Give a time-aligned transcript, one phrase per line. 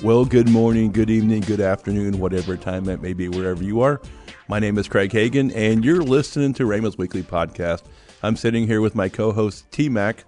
[0.00, 4.00] Well, good morning, good evening, good afternoon, whatever time it may be, wherever you are.
[4.46, 7.82] My name is Craig Hagin, and you're listening to Rhema's Weekly Podcast.
[8.22, 10.22] I'm sitting here with my co host, T Mac,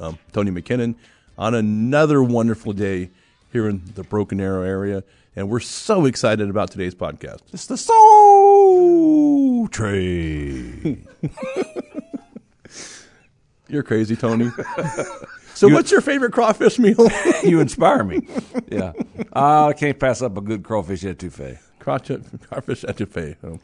[0.00, 0.94] um, Tony McKinnon,
[1.36, 3.10] on another wonderful day
[3.52, 5.04] here in the Broken Arrow area.
[5.36, 7.40] And we're so excited about today's podcast.
[7.52, 11.06] It's the Soul Train.
[13.68, 14.50] You're crazy, Tony.
[15.54, 17.08] so, what's your favorite crawfish meal?
[17.44, 18.26] you inspire me.
[18.70, 18.92] Yeah.
[19.36, 21.58] Uh, I can't pass up a good crawfish etouffee.
[21.78, 23.36] Crawfish, crawfish etouffee.
[23.44, 23.60] Oh.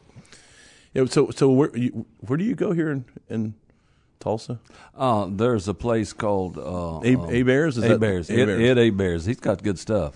[0.93, 3.55] Yeah, so, so where, you, where do you go here in, in
[4.19, 4.59] Tulsa?
[4.95, 7.77] Uh, there's a place called uh, A, um, a Bears.
[7.79, 8.29] Is A Bears.
[8.29, 9.25] Ed, A Bears.
[9.25, 10.15] He's got good stuff.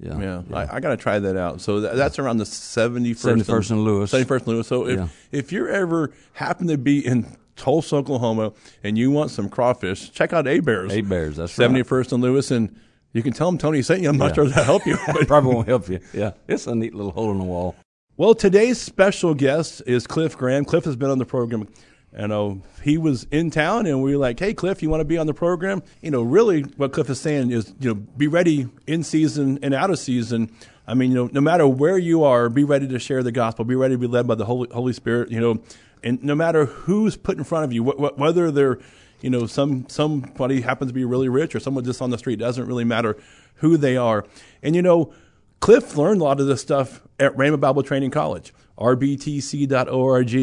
[0.00, 0.18] Yeah.
[0.20, 1.60] Yeah, I, I got to try that out.
[1.60, 4.10] So that, that's around the seventy first, 71st and Lewis.
[4.12, 4.68] seventy first and Lewis.
[4.68, 5.08] So if Yeah.
[5.32, 10.32] if you're ever happen to be in Tulsa, Oklahoma, and you want some crawfish, check
[10.32, 10.92] out A Bears.
[10.92, 11.36] A Bears.
[11.36, 11.86] That's seventy right.
[11.86, 12.74] first and Lewis, and
[13.12, 14.08] you can tell them Tony sent you.
[14.08, 14.34] I'm not Yeah.
[14.34, 14.96] sure that'll help you.
[15.26, 16.00] Probably won't help you.
[16.12, 16.32] Yeah.
[16.46, 17.74] It's a neat little hole in the wall.
[18.16, 20.64] Well, today's special guest is Cliff Graham.
[20.64, 21.68] Cliff has been on the program.
[22.12, 25.02] You oh, know, he was in town, and we were like, "Hey, Cliff, you want
[25.02, 27.94] to be on the program?" You know, really, what Cliff is saying is, you know,
[27.94, 30.50] be ready in season and out of season.
[30.86, 33.64] I mean, you know, no matter where you are, be ready to share the gospel.
[33.66, 35.30] Be ready to be led by the Holy Holy Spirit.
[35.30, 35.62] You know,
[36.02, 38.78] and no matter who's put in front of you, wh- wh- whether they're,
[39.20, 42.38] you know, some somebody happens to be really rich or someone just on the street,
[42.38, 43.16] doesn't really matter
[43.56, 44.24] who they are.
[44.62, 45.12] And you know,
[45.60, 50.34] Cliff learned a lot of this stuff at Rhema Bible Training College, rbtc.org.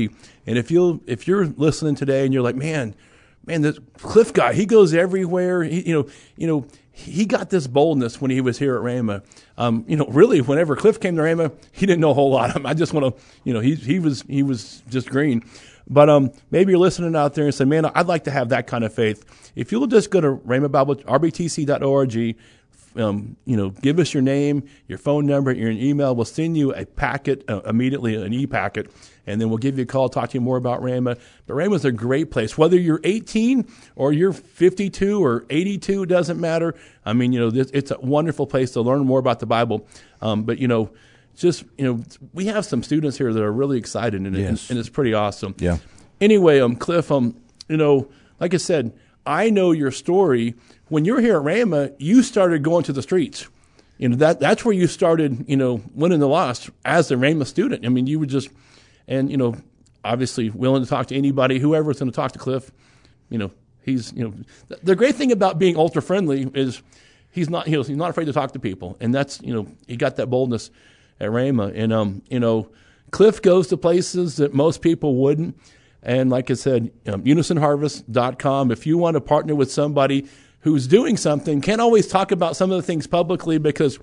[0.45, 2.95] And if you if you're listening today and you're like, man,
[3.45, 5.64] man, this Cliff guy, he goes everywhere.
[5.64, 6.66] He, you know, you know,
[6.96, 9.22] he got this boldness when he was here at Rhema.
[9.58, 12.66] Um, you know, really, whenever Cliff came to Rhema, he didn't know a whole lot.
[12.66, 15.44] I just want to, you know, he he was he was just green.
[15.88, 18.66] But um, maybe you're listening out there and say, man, I'd like to have that
[18.66, 19.52] kind of faith.
[19.56, 22.38] If you'll just go to Rhema Bible, rbtc.org,
[22.96, 26.16] um, you know, give us your name, your phone number, your email.
[26.16, 28.90] We'll send you a packet uh, immediately, an e-packet,
[29.28, 31.19] and then we'll give you a call, talk to you more about Rhema.
[31.47, 32.58] But Rhema's a great place.
[32.58, 36.75] Whether you're 18 or you're 52 or 82, it doesn't matter.
[37.06, 39.88] I mean, you know, this, it's a wonderful place to learn more about the Bible.
[40.22, 40.92] Um, but you know,
[41.36, 42.03] just you know,
[42.34, 44.48] we have some students here that are really excited, and, Yes.
[44.69, 45.53] and, and it's pretty awesome.
[45.59, 45.78] Yeah.
[46.22, 47.36] Anyway, um, Cliff, um,
[47.68, 48.08] you know,
[48.40, 48.94] like I said,
[49.25, 50.56] I know your story.
[50.88, 53.47] When you're here at Rhema, you started going to the streets.
[53.97, 55.46] You know that that's where you started.
[55.47, 57.85] You know, winning the loss as a Rhema student.
[57.85, 58.50] I mean, you were just,
[59.07, 59.56] and you know,
[60.03, 62.72] obviously willing to talk to anybody, whoever's going to talk to Cliff.
[63.29, 63.51] You know,
[63.84, 64.34] he's you know,
[64.69, 66.81] th- the great thing about being ultra friendly is
[67.31, 70.18] he's not he's not afraid to talk to people, and that's you know he got
[70.18, 70.72] that boldness
[71.19, 72.69] at Rhema, and um you know,
[73.12, 75.57] Cliff goes to places that most people wouldn't.
[76.03, 78.69] And like I said, um, unisonharvest.com.
[78.69, 80.28] If you want to partner with somebody
[80.66, 84.00] who's doing something, can't always talk about some of the things publicly because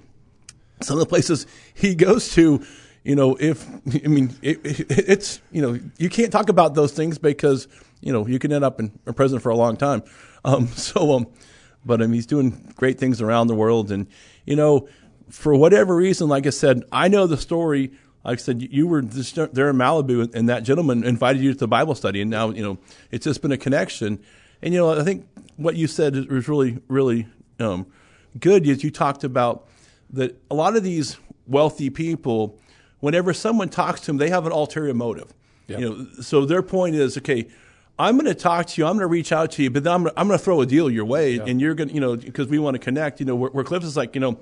[0.81, 2.65] some of the places he goes to,
[3.03, 6.93] you know, if, I mean, it, it, it's, you know, you can't talk about those
[6.93, 7.67] things because,
[8.01, 10.05] you know, you can end up in, prison for a long time.
[10.45, 11.27] Um, so, um,
[11.85, 13.91] but I mean, he's doing great things around the world.
[13.91, 14.07] And,
[14.47, 14.89] you know,
[15.31, 17.91] for whatever reason, like I said, I know the story.
[18.25, 21.67] Like I said, you were there in Malibu, and that gentleman invited you to the
[21.67, 22.79] Bible study, and now you know
[23.11, 24.21] it's just been a connection.
[24.63, 25.27] And you know, I think
[25.57, 27.27] what you said was really, really
[27.59, 27.87] um,
[28.39, 28.67] good.
[28.67, 29.69] Is you talked about
[30.11, 32.59] that a lot of these wealthy people,
[33.01, 35.33] whenever someone talks to them, they have an ulterior motive.
[35.79, 37.49] You know, so their point is, okay,
[37.99, 39.93] I'm going to talk to you, I'm going to reach out to you, but then
[39.93, 42.17] I'm, I'm going to throw a deal your way, and you're going, to you know,
[42.17, 43.21] because we want to connect.
[43.21, 44.39] You know, where, where Cliff is like, you know,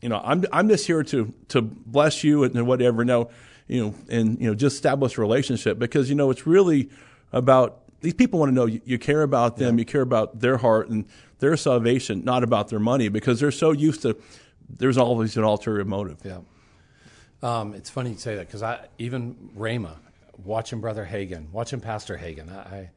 [0.00, 3.04] you know, I'm I'm just here to to bless you and whatever.
[3.04, 3.30] No,
[3.66, 6.88] you know, and you know, just establish a relationship because you know it's really
[7.32, 10.56] about these people want to know you, you care about them, you care about their
[10.56, 11.04] heart and
[11.38, 14.16] their salvation, not about their money because they're so used to.
[14.68, 16.18] There's always an ulterior motive.
[16.24, 16.40] Yeah.
[17.42, 19.96] Um, it's funny you say that because I even Rhema,
[20.44, 22.90] watching Brother Hagin, watching Pastor Hagin, I, I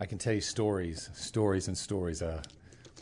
[0.00, 2.20] I can tell you stories, stories and stories.
[2.22, 2.42] Uh,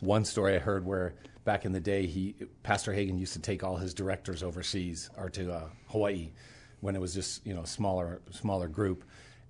[0.01, 3.65] one story I heard where back in the day, he Pastor Hagin used to take
[3.65, 6.31] all his directors overseas or to uh, Hawaii
[6.81, 9.05] when it was just you know smaller smaller group.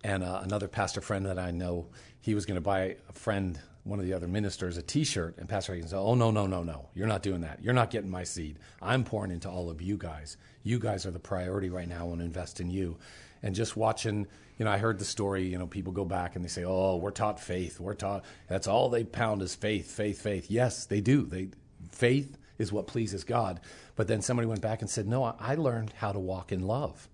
[0.05, 1.87] And uh, another pastor friend that I know,
[2.21, 5.49] he was going to buy a friend, one of the other ministers, a T-shirt, and
[5.49, 6.91] Pastor Hagin said, "Oh no, no, no, no!
[6.95, 7.65] You're not doing that.
[7.65, 8.59] You're not getting my seed.
[8.83, 10.37] I'm pouring into all of you guys.
[10.63, 12.05] You guys are the priority right now.
[12.15, 12.99] To invest in you."
[13.43, 14.27] And just watching,
[14.59, 15.47] you know, I heard the story.
[15.47, 17.81] You know, people go back and they say, "Oh, we're taught faith.
[17.81, 21.25] We're taught that's all they pound is faith, faith, faith." Yes, they do.
[21.25, 21.49] They
[21.91, 23.59] faith is what pleases God.
[23.97, 26.61] But then somebody went back and said, "No, I I learned how to walk in
[26.67, 27.09] love."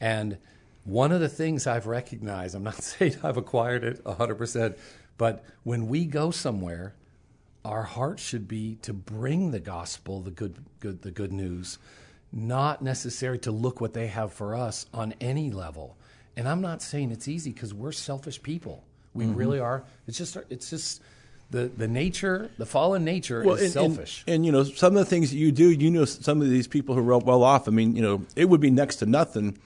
[0.00, 0.38] And
[0.84, 4.76] one of the things I've recognized, I'm not saying I've acquired it 100%,
[5.18, 6.94] but when we go somewhere,
[7.64, 11.78] our heart should be to bring the gospel, the good, good, the good news,
[12.32, 15.96] not necessary to look what they have for us on any level.
[16.36, 18.84] And I'm not saying it's easy because we're selfish people.
[19.14, 19.34] We Mm-hmm.
[19.34, 19.84] really are.
[20.08, 21.02] It's just, it's just
[21.50, 24.24] the the nature, the fallen nature Well, is and, selfish.
[24.26, 26.48] And, and, you know, some of the things that you do, you know, some of
[26.48, 27.68] these people who are well, well off.
[27.68, 29.58] I mean, you know, it would be next to nothing,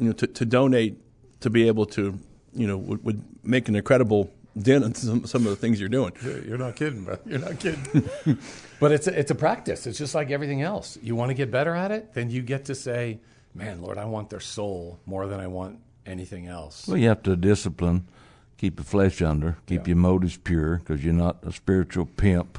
[0.00, 0.96] you know, to, to donate
[1.40, 2.18] to be able to,
[2.54, 5.88] you know, would, would make an incredible dent in some, some of the things you're
[5.88, 6.12] doing.
[6.22, 7.18] You're not kidding, bro.
[7.26, 8.02] You're not kidding.
[8.80, 9.86] but it's a, it's a practice.
[9.86, 10.98] It's just like everything else.
[11.02, 13.20] You want to get better at it, then you get to say,
[13.54, 17.22] "Man, Lord, I want their soul more than I want anything else." Well, you have
[17.24, 18.06] to discipline,
[18.56, 19.88] keep the flesh under, keep Yeah.
[19.88, 22.58] your motives pure, because you're not a spiritual pimp,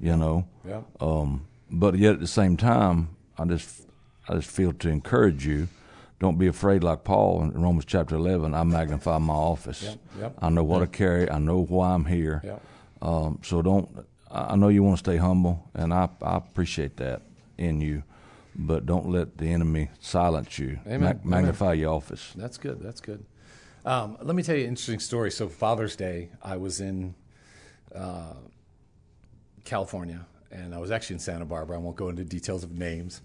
[0.00, 0.46] you know.
[0.66, 0.82] Yeah.
[1.00, 3.82] Um, but yet at the same time, I just
[4.28, 5.68] I just feel to encourage you.
[6.20, 8.52] Don't be afraid, like Paul in Romans chapter eleven.
[8.52, 9.82] I magnify my office.
[9.82, 10.34] Yep, yep.
[10.40, 11.30] I know what I carry.
[11.30, 12.40] I know why I'm here.
[12.44, 12.62] Yep.
[13.02, 14.06] Um, so don't.
[14.30, 17.22] I know you want to stay humble, and I I appreciate that
[17.56, 18.02] in you,
[18.56, 20.80] but don't let the enemy silence you.
[20.86, 21.00] Amen.
[21.00, 21.20] Ma- Amen.
[21.24, 22.32] magnify your office.
[22.34, 22.80] That's good.
[22.82, 23.24] That's good.
[23.84, 25.30] Um, let me tell you an interesting story.
[25.30, 27.14] So Father's Day, I was in
[27.94, 28.34] uh,
[29.64, 31.76] California, and I was actually in Santa Barbara.
[31.76, 33.22] I won't go into details of names.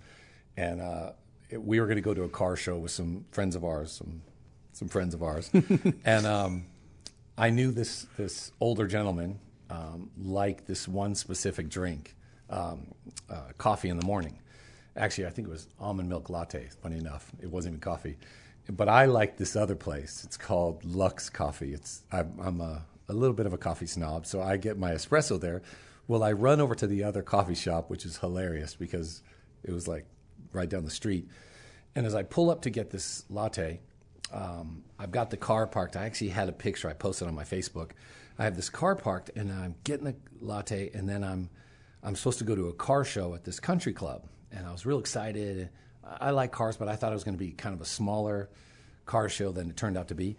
[0.56, 1.14] And uh,
[1.58, 4.22] we were going to go to a car show with some friends of ours, some
[4.72, 5.52] some friends of ours,
[6.06, 6.66] and um,
[7.38, 9.40] I knew this this older gentleman
[9.70, 12.16] um, liked this one specific drink,
[12.50, 12.88] um,
[13.30, 14.40] uh, coffee in the morning.
[14.96, 16.70] Actually, I think it was almond milk latte.
[16.82, 18.18] Funny enough, it wasn't even coffee.
[18.70, 20.24] But I liked this other place.
[20.24, 21.74] It's called Lux Coffee.
[21.74, 24.92] It's I'm, I'm a, a little bit of a coffee snob, so I get my
[24.92, 25.62] espresso there.
[26.08, 29.22] Well, I run over to the other coffee shop, which is hilarious because
[29.64, 30.06] it was like
[30.54, 31.28] right down the street.
[31.96, 33.80] And as I pull up to get this latte,
[34.32, 35.96] um, I've got the car parked.
[35.96, 37.92] I actually had a picture I posted on my Facebook.
[38.40, 41.50] I have this car parked, and I'm getting the latte, and then I'm
[42.02, 44.86] I'm supposed to go to a car show at this country club, and I was
[44.86, 45.70] real excited.
[46.04, 47.86] I I like cars, but I thought it was going to be kind of a
[47.86, 48.50] smaller
[49.06, 50.36] car show than it turned out to be.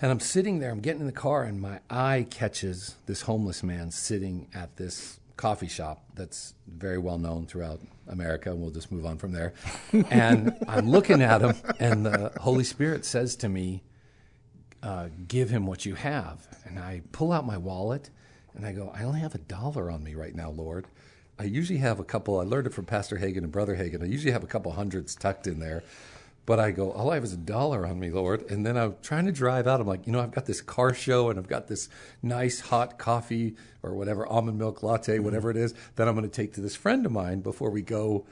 [0.00, 3.62] And I'm sitting there, I'm getting in the car, and my eye catches this homeless
[3.62, 8.50] man sitting at this coffee shop that's very well known throughout America.
[8.50, 9.52] And we'll just move on from there.
[10.10, 13.82] and I'm looking at him, and the Holy Spirit says to me,
[14.82, 16.46] uh, Give him what you have.
[16.64, 18.10] And I pull out my wallet,
[18.54, 20.86] and I go, I only have a dollar on me right now, Lord.
[21.38, 24.02] I usually have a couple, I learned it from Pastor Hagin and Brother Hagin.
[24.02, 25.82] I usually have a couple hundreds tucked in there.
[26.46, 28.48] But I go, all I have is a dollar on me, Lord.
[28.50, 29.80] And then I'm trying to drive out.
[29.80, 31.88] I'm like, you know, I've got this car show and I've got this
[32.22, 35.24] nice hot coffee or whatever, almond milk latte, mm-hmm.
[35.24, 37.82] whatever it is, that I'm going to take to this friend of mine before we
[37.82, 38.24] go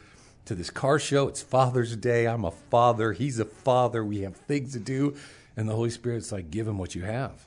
[0.44, 1.26] to this car show.
[1.26, 2.28] It's Father's Day.
[2.28, 3.14] I'm a father.
[3.14, 4.04] He's a father.
[4.04, 5.16] We have things to do.
[5.56, 7.46] And the Holy Spirit's like, give him what you have.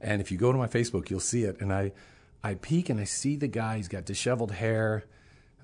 [0.00, 1.60] And if you go to my Facebook, you'll see it.
[1.60, 1.92] And I,
[2.42, 3.78] I peek and I see the guy.
[3.78, 5.04] He's got disheveled hair.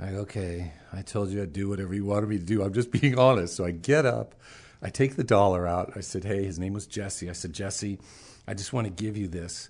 [0.02, 2.62] I go, okay, I told you I'd do whatever you wanted me to do.
[2.62, 3.54] I'm just being honest.
[3.56, 4.34] So I get up,
[4.82, 5.92] I take the dollar out.
[5.96, 7.28] I said, hey, his name was Jesse.
[7.28, 7.98] I said, Jesse,
[8.48, 9.68] I just want to give you this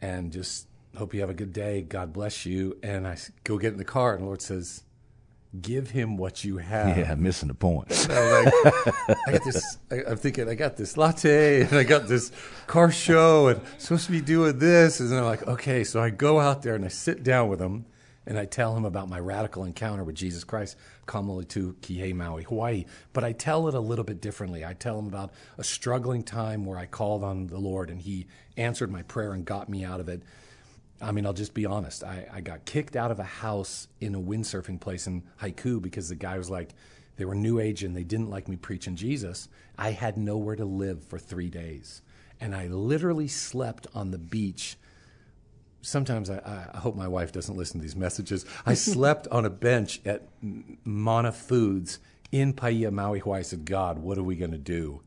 [0.00, 0.66] and just
[0.96, 1.80] hope you have a good day.
[1.82, 2.76] God bless you.
[2.82, 4.82] And I go get in the car, and the Lord says,
[5.60, 6.98] give him what you have.
[6.98, 7.88] Yeah, missing the point.
[7.88, 8.52] Was like,
[9.26, 9.78] I got this.
[9.90, 12.30] I, I'm thinking, I got this latte, and I got this
[12.66, 15.00] car show, and supposed to be doing this.
[15.00, 15.84] And I'm like, okay.
[15.84, 17.86] So I go out there and I sit down with him,
[18.26, 20.76] and I tell him about my radical encounter with Jesus Christ,
[21.06, 22.84] Kamaole to Kihei Maui, Hawaii.
[23.12, 24.64] But I tell it a little bit differently.
[24.64, 28.26] I tell him about a struggling time where I called on the Lord, and He
[28.56, 30.22] answered my prayer and got me out of it.
[31.00, 32.04] I mean, I'll just be honest.
[32.04, 36.08] I, I got kicked out of a house in a windsurfing place in Haiku because
[36.08, 36.74] the guy was like,
[37.16, 39.48] they were new age and they didn't like me preaching Jesus.
[39.76, 42.02] I had nowhere to live for three days.
[42.40, 44.76] And I literally slept on the beach.
[45.82, 48.46] Sometimes I, I hope my wife doesn't listen to these messages.
[48.66, 50.28] I slept on a bench at
[50.84, 51.98] Mana Foods
[52.30, 53.40] in Paia, Maui, Hawaii.
[53.40, 55.02] I said, God, what are we going to do?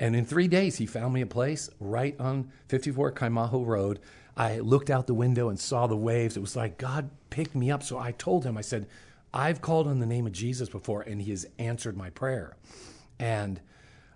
[0.00, 3.98] And in three days, he found me a place right on 54 Kaimaho Road.
[4.36, 6.36] I looked out the window and saw the waves.
[6.36, 7.82] It was like God picked me up.
[7.82, 8.86] So I told him, I said,
[9.34, 12.56] I've called on the name of Jesus before, and he has answered my prayer.
[13.18, 13.60] And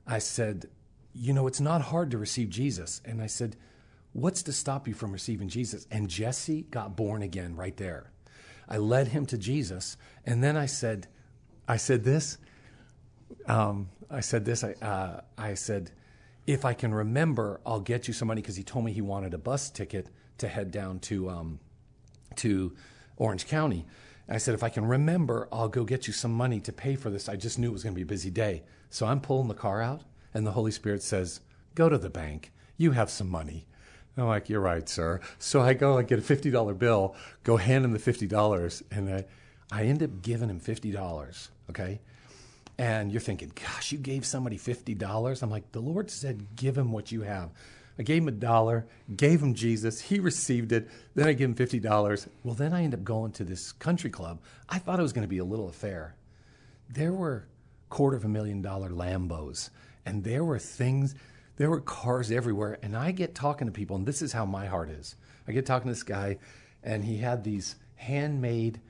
[0.07, 0.67] I said,
[1.13, 3.01] You know, it's not hard to receive Jesus.
[3.05, 3.57] And I said,
[4.13, 5.87] What's to stop you from receiving Jesus?
[5.91, 8.11] And Jesse got born again right there.
[8.69, 9.97] I led him to Jesus.
[10.27, 11.09] And then I said,
[11.67, 12.39] I said this.
[13.47, 14.63] Um, I said this.
[14.65, 15.91] I, uh, I said,
[16.47, 19.33] if I can remember, I'll get you some money because he told me he wanted
[19.33, 21.61] a bus ticket to head down to um,
[22.37, 22.73] to
[23.17, 23.87] Orange County.
[24.29, 27.11] I said, if I can remember, I'll go get you some money to pay for
[27.11, 27.29] this.
[27.29, 28.63] I just knew it was going to be a busy day.
[28.89, 30.03] So I'm pulling the car out,
[30.33, 31.41] and the Holy Spirit says,
[31.75, 32.53] Go to the bank.
[32.77, 33.67] You have some money.
[34.17, 35.21] I'm like, you're right, sir.
[35.39, 37.15] So I go and get a fifty dollar bill,
[37.45, 39.25] go hand him the fifty dollars, and I,
[39.71, 41.51] I end up giving him fifty dollars.
[41.71, 42.01] Okay,
[42.79, 45.43] and you're thinking, gosh, you gave somebody fifty dollars.
[45.43, 47.51] I'm like, the Lord said, give him what you have.
[47.99, 50.01] I gave him a dollar, gave him Jesus.
[50.01, 50.89] He received it.
[51.15, 52.27] Then I give him fifty dollars.
[52.43, 54.41] Well, then I end up going to this country club.
[54.69, 56.17] I thought it was going to be a little affair.
[56.89, 57.47] There were
[57.89, 59.71] quarter of a million dollar Lambos,
[60.05, 61.15] and there were things
[61.63, 62.77] there were cars everywhere.
[62.83, 65.15] And I get talking to people, and this is how my heart is.
[65.47, 66.39] I get talking to this guy,
[66.83, 68.81] and he had these handmade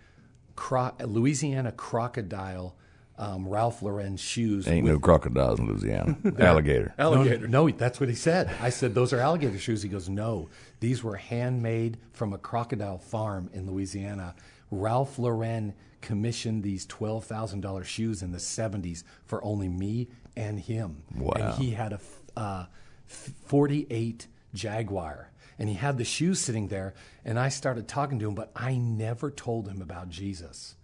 [0.56, 2.74] cro- Louisiana crocodile
[3.18, 4.66] um, Ralph Lauren shoes.
[4.66, 6.16] Ain't with- no crocodiles in Louisiana.
[6.38, 6.94] Alligator.
[6.98, 7.46] Alligator.
[7.46, 8.50] no, no, that's what he said.
[8.62, 9.82] I said, Those are alligator shoes.
[9.82, 10.48] He goes, No,
[10.80, 14.34] these were handmade from a crocodile farm in Louisiana.
[14.70, 21.02] Ralph Lauren commissioned these $12,000 shoes in the 70s for only me and him.
[21.14, 21.32] Wow.
[21.36, 22.66] And he had a f- uh,
[23.06, 25.30] 48 Jaguar.
[25.58, 26.94] And he had the shoes sitting there.
[27.24, 30.76] And I started talking to him, but I never told him about Jesus.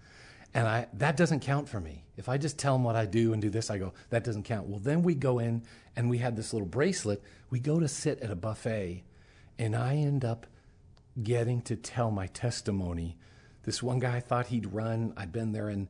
[0.55, 2.05] And I, that doesn't count for me.
[2.17, 4.45] If I just tell him what I do and do this, I go, that doesn't
[4.45, 4.67] count.
[4.67, 5.63] Well, then we go in
[5.95, 7.23] and we had this little bracelet.
[7.51, 9.05] We go to sit at a buffet,
[9.59, 10.47] and I end up
[11.23, 13.17] getting to tell my testimony.
[13.69, 15.13] This one guy thought he'd run.
[15.15, 15.89] I'd been there in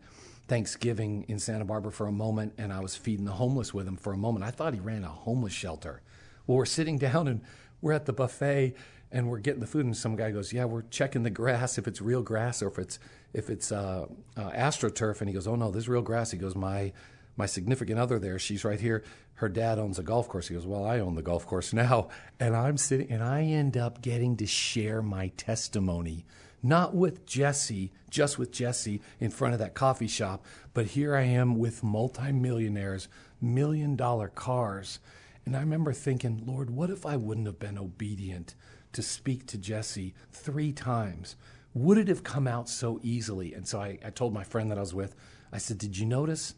[0.49, 3.97] Thanksgiving in Santa Barbara for a moment, and I was feeding the homeless with him
[3.97, 4.45] for a moment.
[4.45, 6.03] I thought he ran a homeless shelter.
[6.45, 7.41] Well, we're sitting down and
[7.81, 8.75] we're at the buffet
[9.13, 11.87] and we're getting the food, and some guy goes, "Yeah, we're checking the grass if
[11.87, 12.99] it's real grass or if it's
[13.33, 14.07] if it's uh,
[14.37, 16.93] uh, astroturf." And he goes, "Oh no, this is real grass." He goes, "My
[17.37, 19.05] my significant other there, she's right here.
[19.35, 22.09] Her dad owns a golf course." He goes, "Well, I own the golf course now,"
[22.41, 26.27] and I'm sitting and I end up getting to share my testimony.
[26.62, 31.23] Not with Jesse, just with Jesse in front of that coffee shop, but here I
[31.23, 33.09] am with multimillionaires,
[33.41, 34.99] million dollar cars.
[35.45, 38.55] And I remember thinking, Lord, what if I wouldn't have been obedient
[38.93, 41.37] to speak to Jesse three times?
[41.75, 43.55] Would it have come out so easily?
[43.55, 45.15] And so I, I told my friend that I was with,
[45.53, 46.55] I said, Did you notice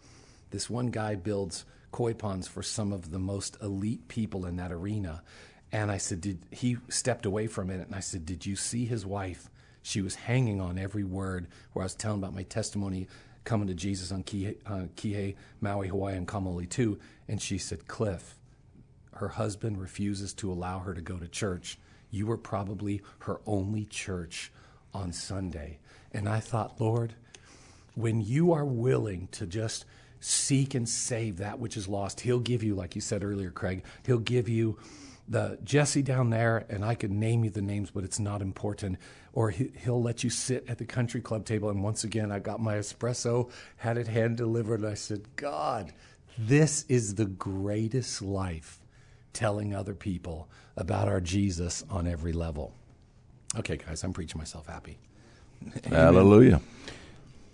[0.50, 4.72] this one guy builds koi ponds for some of the most elite people in that
[4.72, 5.22] arena?
[5.72, 8.56] And I said, Did he stepped away for a minute and I said, Did you
[8.56, 9.50] see his wife?
[9.82, 13.08] She was hanging on every word where I was telling about my testimony
[13.44, 16.98] coming to Jesus on Kihei, uh, Kihei Maui, Hawaii, and Kamaole too.
[17.28, 18.36] And she said, Cliff,
[19.14, 21.78] her husband refuses to allow her to go to church.
[22.10, 24.52] You were probably her only church
[24.92, 25.78] on Sunday.
[26.12, 27.14] And I thought, Lord,
[27.94, 29.84] when you are willing to just
[30.20, 33.84] seek and save that which is lost, He'll give you, like you said earlier, Craig,
[34.04, 34.78] He'll give you
[35.30, 38.98] the Jesse down there, and I could name you the names, but it's not important.
[39.32, 41.70] Or he, he'll let you sit at the country club table.
[41.70, 45.92] And once again, I got my espresso, had it hand delivered, and I said, God,
[46.36, 48.80] this is the greatest life
[49.32, 52.74] telling other people about our Jesus on every level.
[53.56, 54.98] Okay, guys, I'm preaching myself happy.
[55.84, 56.60] Hallelujah.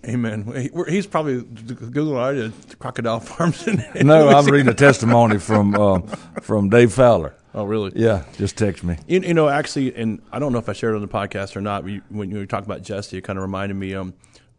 [0.06, 0.71] Amen.
[0.88, 3.66] He's probably Google idea crocodile farms.
[3.66, 5.99] In, No, I'm reading a testimony from uh,
[6.42, 7.35] from Dave Fowler.
[7.57, 7.91] Oh, really?
[7.97, 8.99] Yeah, just text me.
[9.07, 11.57] You, you know, actually, and I don't know if I shared it on the podcast
[11.57, 11.85] or not.
[11.85, 13.95] But you, when you were talking about Jesse, it kind of reminded me.
[13.95, 14.13] Um,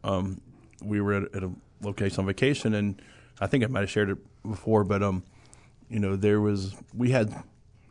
[0.04, 0.42] um,
[0.82, 1.52] we were at, at a
[1.82, 3.00] location on vacation, and
[3.40, 4.84] I think I might have shared it before.
[4.84, 5.24] But um,
[5.90, 7.32] you know, there was we had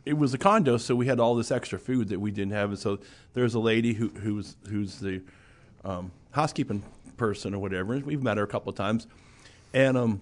[0.05, 2.71] it was a condo, so we had all this extra food that we didn't have,
[2.71, 2.99] and so
[3.33, 5.21] there's a lady who who's who's the
[5.85, 6.83] um, housekeeping
[7.15, 7.93] person or whatever.
[7.93, 9.07] and We've met her a couple of times,
[9.73, 10.21] and um,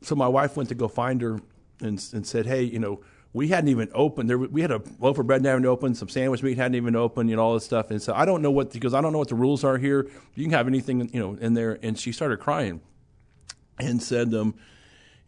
[0.00, 1.40] so my wife went to go find her
[1.80, 3.00] and, and said, "Hey, you know,
[3.32, 4.28] we hadn't even opened.
[4.28, 7.30] There, we had a loaf of bread hadn't opened, some sandwich meat hadn't even opened,
[7.30, 9.18] you know, all this stuff." And so I don't know what because I don't know
[9.18, 10.08] what the rules are here.
[10.34, 11.78] You can have anything, you know, in there.
[11.82, 12.80] And she started crying
[13.78, 14.54] and said, um,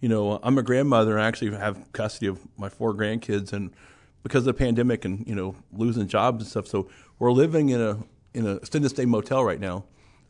[0.00, 1.18] "You know, I'm a grandmother.
[1.18, 3.70] I actually have custody of my four grandkids, and
[4.22, 7.80] because of the pandemic and you know losing jobs and stuff, so we're living in
[7.80, 7.98] a
[8.34, 9.84] in a extended stay motel right now."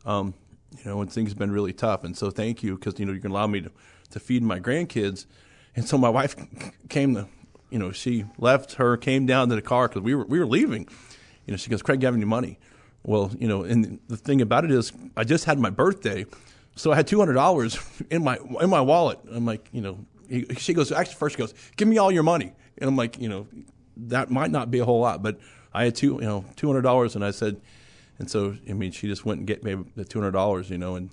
[0.05, 0.35] Um,
[0.83, 2.03] you know, and things have been really tough.
[2.03, 3.71] And so thank you because, you know, you can allow me to,
[4.11, 5.25] to feed my grandkids.
[5.75, 6.35] And so my wife
[6.89, 7.27] came to,
[7.75, 10.45] you know, she left her, came down to the car because we were, we were
[10.47, 10.87] leaving.
[11.45, 12.57] You know, she goes, Craig, you have any money?
[13.03, 16.25] Well, you know, and the thing about it is I just had my birthday.
[16.77, 19.19] So I had $200 in my, in my wallet.
[19.29, 22.23] I'm like, you know, he, she goes, actually first she goes, give me all your
[22.23, 22.53] money.
[22.77, 23.45] And I'm like, you know,
[23.97, 25.37] that might not be a whole lot, but
[25.73, 27.59] I had two, you know, $200 and I said,
[28.19, 30.77] and so, I mean, she just went and get me the two hundred dollars, you
[30.77, 31.09] know, and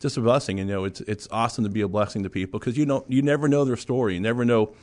[0.00, 0.58] just a blessing.
[0.58, 3.22] You know, it's it's awesome to be a blessing to people because you don't you
[3.22, 4.74] never know their story, you never know,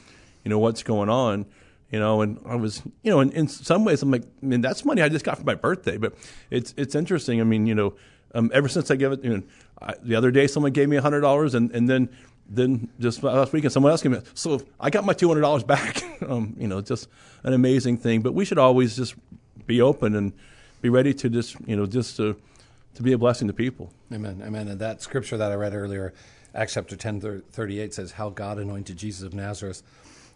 [0.44, 1.46] you know, what's going on,
[1.92, 2.22] you know.
[2.22, 5.02] And I was, you know, in, in some ways, I'm like, I mean, that's money
[5.02, 6.16] I just got for my birthday, but
[6.50, 7.42] it's it's interesting.
[7.42, 7.94] I mean, you know,
[8.34, 9.44] um, ever since I gave it, you know,
[9.82, 12.10] I, the other day someone gave me hundred dollars, and and then
[12.50, 14.24] then just last weekend, someone else came in.
[14.34, 16.04] So I got my two hundred dollars back.
[16.28, 17.08] um, you know, just
[17.44, 18.22] an amazing thing.
[18.22, 19.16] But we should always just
[19.68, 20.34] be open and
[20.82, 22.36] be ready to just you know just to
[22.96, 23.92] to be a blessing to people.
[24.14, 24.42] Amen.
[24.46, 24.68] Amen.
[24.68, 26.14] And that scripture that I read earlier,
[26.54, 29.84] Acts chapter 10, 38 says, How God anointed Jesus of Nazareth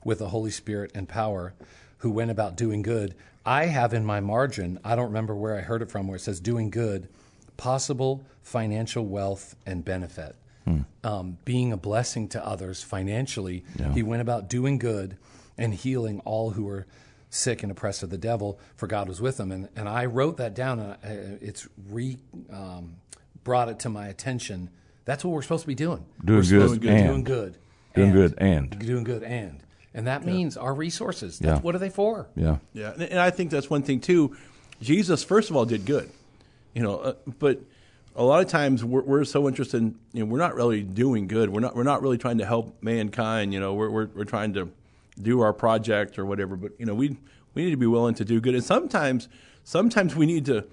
[0.06, 1.54] with the Holy Spirit and power,
[1.98, 3.14] who went about doing good.
[3.46, 6.22] I have in my margin, I don't remember where I heard it from, where it
[6.22, 7.10] says doing good,
[7.58, 10.36] possible financial wealth and benefit.
[11.04, 13.94] Um, being a blessing to others financially, Yeah.
[13.94, 15.16] he went about doing good
[15.60, 16.88] and healing all who were
[17.30, 19.52] sick and oppressed of the devil, for God was with him.
[19.52, 21.08] And, and I wrote that down, and I,
[21.40, 22.18] it's re
[22.52, 22.96] um,
[23.44, 24.72] brought it to my attention.
[25.06, 26.04] That's what we're supposed to be doing.
[26.24, 27.58] Doing we're good to be and- doing good,
[27.94, 28.80] Doing and- good and.
[28.80, 29.64] doing good, and
[29.96, 31.40] and that means our resources.
[31.40, 31.62] That's, Yeah.
[31.62, 32.28] What are they for?
[32.36, 32.58] Yeah.
[32.74, 34.36] Yeah, and, and I think that's one thing too.
[34.82, 36.12] Jesus, first of all, did good,
[36.74, 37.62] you know, uh, but
[38.16, 41.28] a lot of times we're, we're so interested in, you know, we're not really doing
[41.28, 41.50] good.
[41.50, 43.54] We're not, we're not really trying to help mankind.
[43.54, 44.70] You know, we're, we're, we're trying to
[45.22, 46.56] do our project or whatever.
[46.56, 47.18] But you know, we
[47.54, 49.30] we need to be willing to do good, and sometimes,
[49.64, 50.66] sometimes we need to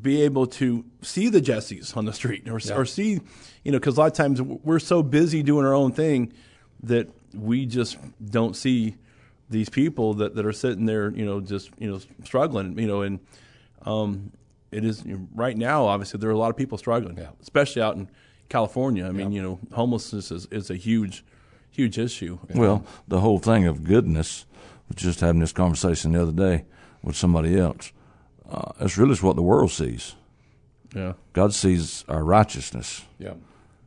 [0.00, 3.20] be able to see the Jessies on the street or, or see,
[3.62, 6.32] you know, because a lot of times we're so busy doing our own thing
[6.82, 8.96] that we just don't see
[9.50, 13.02] these people that, that are sitting there, you know, just, you know, struggling, you know,
[13.02, 13.20] and
[13.84, 14.32] um,
[14.70, 17.30] it is you know, right now, obviously, there are a lot of people struggling, Yeah.
[17.42, 18.08] especially out in
[18.48, 19.06] California.
[19.06, 21.24] I mean, you know, homelessness is, is a huge,
[21.70, 22.38] huge issue.
[22.54, 24.46] Well, the whole thing of goodness,
[24.88, 26.64] was just having this conversation the other day
[27.02, 27.92] with somebody else.
[28.50, 30.14] Uh, it's really what the world sees.
[30.94, 31.14] Yeah.
[31.32, 33.34] God sees our righteousness Yeah.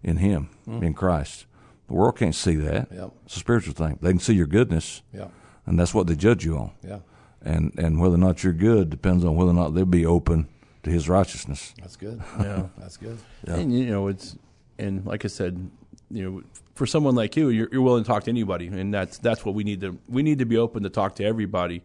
[0.04, 1.46] in Him, in Christ.
[1.88, 2.88] The world can't see that.
[2.92, 3.12] Yep.
[3.26, 4.00] It's a spiritual thing.
[4.02, 5.28] They can see your goodness, Yeah.
[5.66, 6.72] and that's what they judge you on.
[6.84, 7.00] Yeah.
[7.42, 10.48] And and whether or not you're good depends on whether or not they'll be open
[10.84, 11.74] to His righteousness.
[11.80, 12.22] That's good.
[12.40, 12.68] Yeah.
[12.78, 13.18] That's good.
[13.46, 14.36] And you know, it's
[14.80, 15.70] and like I said,
[16.10, 19.20] you know, for someone like you, you're, you're willing to talk to anybody, and that's
[19.20, 21.84] that's what we need to we need to be open to talk to everybody.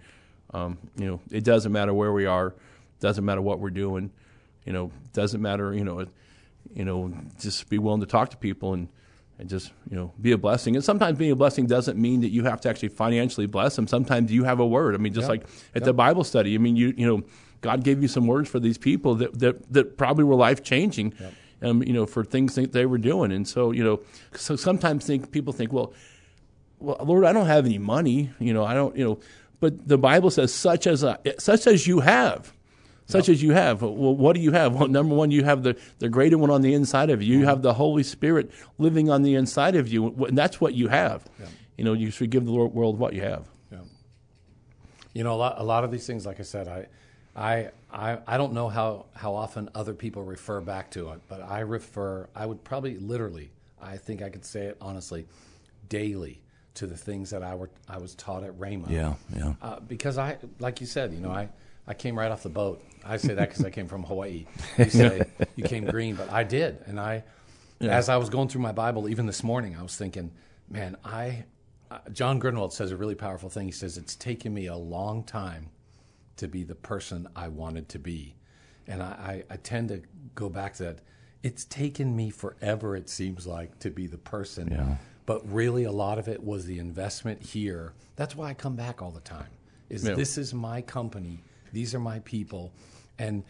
[0.55, 2.55] Um, you know, it doesn't matter where we are,
[3.01, 4.11] doesn't matter what we're doing,
[4.65, 5.75] you know, doesn't matter.
[5.75, 6.07] You know,
[6.75, 8.89] you know, just be willing to talk to people and
[9.41, 10.77] and just you know be a blessing.
[10.77, 13.87] And sometimes being a blessing doesn't mean that you have to actually financially bless them.
[13.89, 14.95] Sometimes you have a word.
[14.95, 15.31] I mean, just Yeah.
[15.31, 16.55] like at the Bible study.
[16.55, 17.23] I mean, you you know,
[17.61, 21.15] God gave you some words for these people that that, that probably were life changing.
[21.63, 24.01] Um, you know, for things that they were doing, and so you know,
[24.35, 25.93] so sometimes think people think, well,
[26.79, 28.31] well, Lord, I don't have any money.
[28.39, 28.97] You know, I don't.
[28.97, 29.19] You know,
[29.61, 32.55] but the Bible says, such as a, such as you have,
[33.11, 33.83] such as you have.
[33.83, 34.75] Well, what do you have?
[34.75, 37.39] Well, number one, you have the the greater one on the inside of you.
[37.39, 40.89] You have the Holy Spirit living on the inside of you, and that's what you
[40.89, 41.25] have.
[41.77, 43.47] You know, you should give the world what you have.
[43.73, 43.79] Yeah.
[45.15, 46.87] You know, a lot, a lot of these things, like I said, I,
[47.35, 51.41] I, I, I don't know how, how often other people refer back to it, but
[51.41, 55.27] I refer, I would probably literally, I think I could say it honestly,
[55.89, 56.43] daily
[56.75, 58.91] to the things that I were, I was taught at Rhema.
[58.91, 59.55] Yeah, yeah.
[59.63, 61.49] Uh, because I, like you said, you know, I,
[61.87, 62.85] I came right off the boat.
[63.05, 64.47] I say that because I came from Hawaii.
[64.79, 65.23] You say
[65.57, 67.25] you came green, but I did, and I,
[67.81, 70.31] as I was going through my Bible, even this morning, I was thinking,
[70.69, 71.45] man, I,
[71.91, 73.67] uh, John Grunwald says a really powerful thing.
[73.67, 75.71] He says it's taken me a long time
[76.37, 78.35] to be the person I wanted to be,
[78.87, 80.03] and I, I, I tend to
[80.35, 80.99] go back to that.
[81.43, 82.97] It's taken me forever.
[82.97, 84.69] It seems like to be the person.
[84.71, 84.97] Yeah.
[85.27, 87.95] But really, a lot of it was the investment here.
[88.17, 89.47] That's why I come back all the time.
[89.89, 90.15] Is Yeah.
[90.15, 91.43] this is my company?
[91.73, 92.73] These are my people,
[93.19, 93.45] and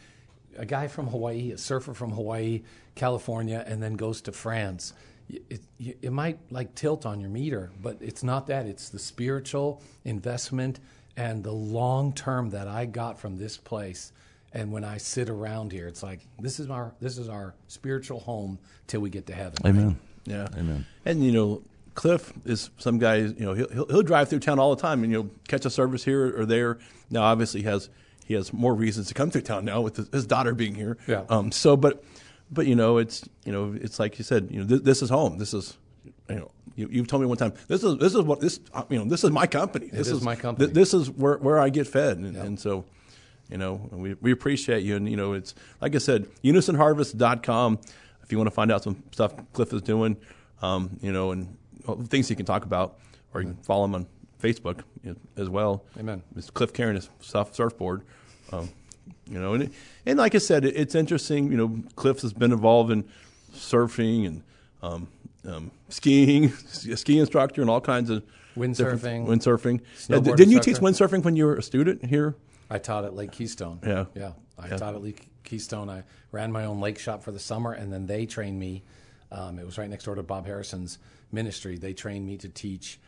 [0.56, 2.62] a guy from Hawaii, a surfer from Hawaii,
[2.94, 4.92] California, and then goes to France.
[5.28, 8.66] It, it, it might like tilt on your meter, but it's not that.
[8.66, 10.80] It's the spiritual investment
[11.16, 14.12] and the long term that I got from this place.
[14.52, 18.18] And when I sit around here, it's like this is our this is our spiritual
[18.18, 19.58] home till we get to heaven.
[19.64, 20.00] Amen.
[20.24, 20.48] Yeah.
[20.56, 20.84] Amen.
[21.04, 21.62] And you know,
[21.94, 23.16] Cliff is some guy.
[23.16, 25.70] You know, he'll, he'll he'll drive through town all the time, and you'll catch a
[25.70, 26.78] service here or there.
[27.10, 27.88] Now, obviously, he has
[28.30, 30.96] he has more reasons to come through town now with his, his daughter being here.
[31.08, 31.24] Yeah.
[31.28, 31.50] Um.
[31.50, 32.04] So, but
[32.48, 34.46] but you know, it's you know, it's like you said.
[34.52, 35.38] You know, this, this is home.
[35.38, 35.76] This is
[36.28, 36.52] you know.
[36.76, 37.54] You, you've told me one time.
[37.66, 39.04] This is this is what this uh, you know.
[39.04, 39.88] This is my company.
[39.92, 40.68] This is my company.
[40.68, 42.84] th- this is where where I get fed, and, and so
[43.50, 47.80] you know we, we appreciate you and you know it's like i said unisonharvest.com
[48.22, 50.16] if you want to find out some stuff cliff is doing
[50.62, 53.00] um, you know and well, things he can talk about
[53.34, 54.06] or you can follow him on
[54.40, 54.84] facebook
[55.36, 56.22] as well Amen.
[56.36, 58.02] it's cliff carrying his stuff surfboard
[58.52, 58.68] um,
[59.28, 59.70] you know and,
[60.06, 63.04] and like i said it, it's interesting you know cliff has been involved in
[63.54, 64.42] surfing and
[64.82, 65.08] um,
[65.46, 66.44] um, skiing
[66.90, 68.22] a ski instructor and all kinds of
[68.56, 72.34] Windsurfing, windsurfing Yeah, didn't you teach windsurfing when you were a student here
[72.72, 73.80] I taught at Lake Keystone.
[73.84, 74.04] Yeah.
[74.14, 74.32] yeah.
[74.56, 74.76] I Yeah.
[74.76, 75.88] taught at Lake Keystone.
[75.90, 78.82] I ran my own lake shop for the summer, and then they trained me
[79.32, 80.98] Um, it was right next door to Bob Harrison's
[81.32, 81.78] ministry.
[81.78, 82.98] They trained me to teach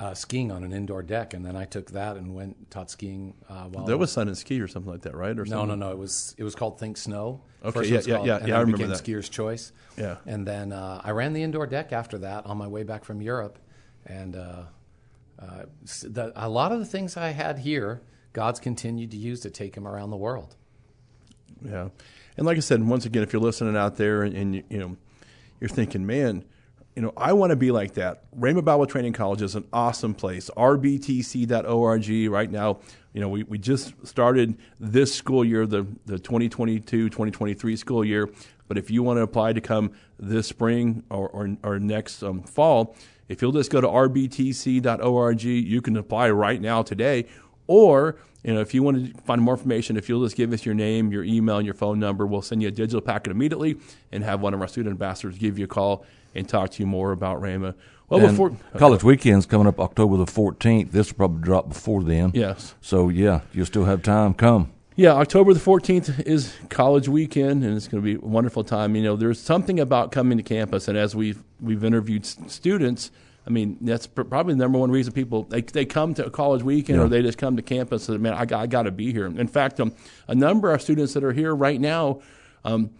[0.00, 3.34] uh, skiing on an indoor deck, and then I took that and went taught skiing.
[3.48, 5.38] Uh, while There was Sun and Ski or something like that, right?
[5.38, 5.78] Or no, something?
[5.78, 5.92] no, no.
[5.92, 7.42] It was it was called Think Snow.
[7.64, 8.96] Okay, First yeah, yeah, called- yeah, and yeah, I it remember that.
[8.98, 9.72] Skier's Choice.
[9.96, 10.16] Yeah.
[10.26, 13.22] And then uh, I ran the indoor deck after that on my way back from
[13.22, 13.58] Europe,
[14.06, 14.62] and uh,
[15.38, 15.64] uh,
[16.02, 18.00] the, a lot of the things I had here,
[18.32, 20.56] God's continued to use to take him around the world.
[21.64, 21.88] Yeah,
[22.36, 24.78] and like I said, once again, if you're listening out there and, and you, you
[24.78, 24.96] know
[25.60, 26.44] you're thinking, man,
[26.94, 28.24] you know, I want to be like that.
[28.38, 30.50] Rhema Bible Training College is an awesome place.
[30.56, 32.30] rbtc.org.
[32.30, 32.80] Right now,
[33.14, 38.28] you know, we, we just started this school year, the the 2022-2023 school year.
[38.68, 42.42] But if you want to apply to come this spring or or, or next um,
[42.42, 42.94] fall,
[43.28, 47.26] if you'll just go to rbtc.org, you can apply right now today.
[47.76, 50.66] Or, you know, if you want to find more information, if you'll just give us
[50.66, 53.78] your name, your email, and your phone number, we'll send you a digital packet immediately
[54.12, 56.04] and have one of our student ambassadors give you a call
[56.34, 57.74] and talk to you more about Rhema.
[58.10, 60.90] Well, And before college weekend's coming up October the 14th.
[60.92, 62.30] This will probably drop before then.
[62.34, 64.34] yes, So, yeah, you'll still have time.
[64.34, 64.70] Come.
[64.96, 68.94] yeah, October the fourteenth is college weekend, and it's going to be a wonderful time.
[68.96, 73.10] You know, there's something about coming to campus, and as we've we've interviewed students.
[73.46, 76.30] I mean, that's pr- probably the number one reason people they they come to a
[76.30, 77.04] college weekend Yeah.
[77.06, 79.26] or they just come to campus and man, I got, I got to be here.
[79.26, 79.92] In fact, um,
[80.28, 82.20] a number of students that are here right now
[82.64, 82.90] um,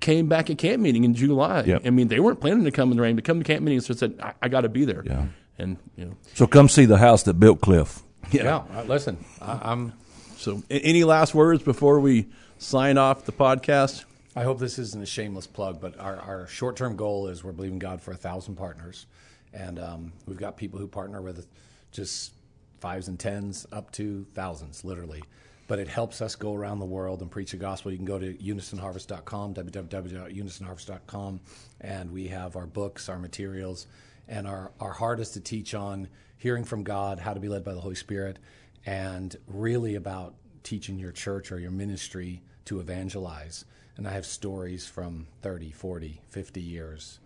[0.00, 1.62] came back at camp meeting in July.
[1.62, 1.82] Yep.
[1.86, 3.78] I mean, they weren't planning to come in the rain, but come to camp meeting
[3.78, 5.02] and so said, I, I got to be there.
[5.06, 5.26] Yeah.
[5.58, 8.02] And you know, So, come see the house that built Cliff.
[8.30, 8.64] Yeah.
[8.74, 9.94] uh, listen, I, I'm.
[10.36, 12.26] so any last words before we
[12.58, 14.04] sign off the podcast?
[14.34, 17.52] I hope this isn't a shameless plug, but our, our short term goal is we're
[17.52, 19.06] believing God for a thousand partners,
[19.52, 21.46] and um, we've got people who partner with
[21.92, 22.32] just
[22.80, 25.22] fives and tens up to thousands, literally.
[25.68, 27.90] But it helps us go around the world and preach the gospel.
[27.90, 31.40] You can go to unisonharvest.com, www.unisonharvest.com,
[31.80, 33.86] and we have our books, our materials,
[34.28, 37.64] and our, our heart is to teach on hearing from God, how to be led
[37.64, 38.38] by the Holy Spirit,
[38.84, 43.64] and really about teaching your church or your ministry to evangelize.
[43.96, 47.18] And I have stories from 30, 40, 50 years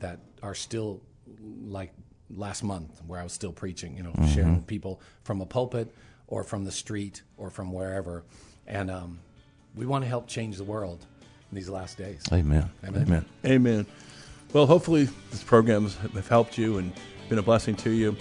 [0.00, 1.00] that are still
[1.66, 1.92] like
[2.34, 5.94] last month where I was still preaching, you know, sharing with people from a pulpit
[6.26, 8.24] or from the street or from wherever.
[8.66, 9.18] And um,
[9.74, 11.04] we want to help change the world
[11.50, 12.22] in these last days.
[12.32, 12.68] Amen.
[12.86, 13.02] Amen.
[13.02, 13.24] Amen.
[13.46, 13.86] Amen.
[14.52, 16.92] Well, hopefully this programs have helped you and
[17.28, 18.16] been a blessing to you.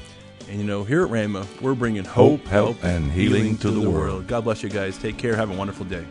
[0.50, 3.90] And you know, here at Rhema, we're bringing hope, Hope, help, and healing to the
[3.90, 4.28] world.
[4.28, 4.98] God bless you guys.
[4.98, 5.36] Take care.
[5.36, 6.06] Have a wonderful day.